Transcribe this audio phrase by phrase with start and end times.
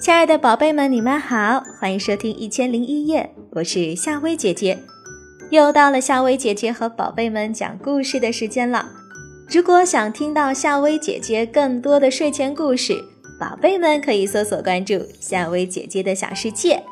[0.00, 4.78] 亲爱的宝贝们，你们好，欢迎收听《一千零一夜》，我是夏薇姐姐。
[5.50, 8.88] 又到了夏薇姐姐和宝贝们讲故事的时间了。
[9.50, 13.04] 如果想听到夏薇姐姐更多的睡前故事，
[13.38, 16.82] 宝贝们可以搜索关注夏薇姐姐的小世界。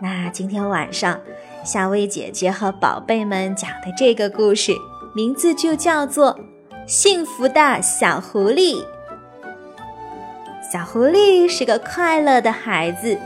[0.00, 1.20] 那今天晚上，
[1.64, 4.72] 夏薇姐姐和宝贝们讲的这个故事，
[5.12, 6.34] 名字就叫做
[6.86, 8.76] 《幸福的小狐狸》。
[10.72, 13.18] 小狐狸是个快乐的孩子，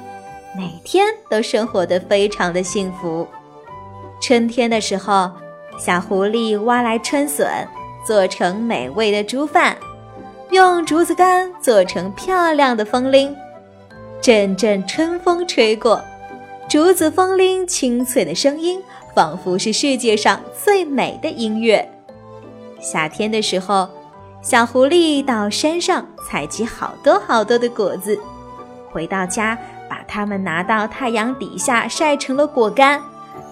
[0.57, 3.25] 每天都生活的非常的幸福。
[4.21, 5.31] 春天的时候，
[5.79, 7.47] 小狐狸挖来春笋。
[8.05, 9.77] 做成美味的猪饭，
[10.51, 13.35] 用竹子干做成漂亮的风铃。
[14.21, 16.03] 阵阵春风吹过，
[16.69, 18.83] 竹子风铃清脆的声音，
[19.15, 21.89] 仿佛是世界上最美的音乐。
[22.81, 23.89] 夏天的时候，
[24.47, 28.17] 小狐狸到山上采集好多好多的果子，
[28.93, 29.59] 回到家
[29.91, 33.03] 把它们拿到太阳底下晒成了果干，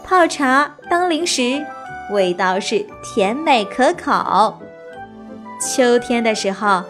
[0.04, 1.60] 泡茶当零食。
[2.12, 4.56] 味道是甜美可口。
[5.60, 6.84] 秋天的时候，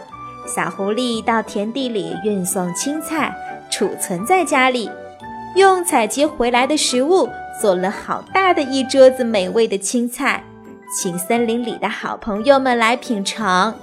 [0.55, 3.35] 小狐狸到田地里运送青菜，
[3.71, 4.87] 储存在家里，
[5.55, 7.27] 用采集回来的食物
[7.59, 10.43] 做了好大的一桌子美味的青菜，
[10.95, 13.73] 请森林里的好朋友们来品尝。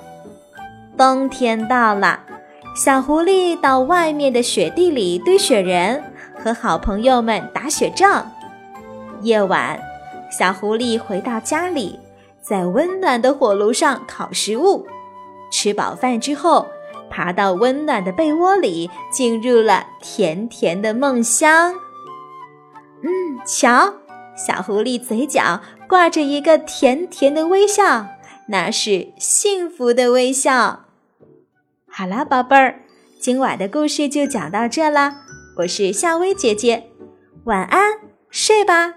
[1.02, 2.20] 冬天到了，
[2.76, 6.00] 小狐狸到外面的雪地里堆雪人，
[6.38, 8.30] 和好朋友们打雪仗。
[9.20, 9.82] 夜晚。
[10.30, 11.98] 小狐狸回到家里，
[12.40, 14.86] 在温暖的火炉上烤食物。
[15.50, 16.68] 吃饱饭之后，
[17.10, 21.74] 爬到温暖的被窝里，进入了甜甜的梦乡。
[23.02, 23.94] 嗯，瞧，
[24.36, 28.06] 小狐狸嘴角挂着一个甜甜的微笑，
[28.46, 30.84] 那是幸福的微笑。
[31.94, 32.80] 好啦，宝贝儿，
[33.20, 35.26] 今晚的故事就讲到这啦。
[35.58, 36.84] 我是夏薇姐姐，
[37.44, 37.92] 晚安，
[38.30, 38.94] 睡吧。